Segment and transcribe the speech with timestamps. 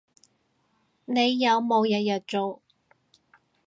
[1.05, 2.59] 你有冇日日做